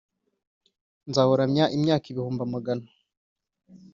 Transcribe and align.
Nzawuramya 1.09 1.65
imyaka 1.75 2.05
ibihumbi 2.09 2.41
amagana 2.47 2.85